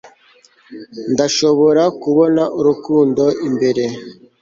[1.13, 3.83] ndashobora kubona urukundo imbere